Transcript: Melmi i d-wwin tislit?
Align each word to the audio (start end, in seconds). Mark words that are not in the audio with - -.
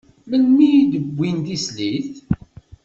Melmi 0.29 0.67
i 0.81 0.83
d-wwin 0.91 1.37
tislit? 1.45 2.13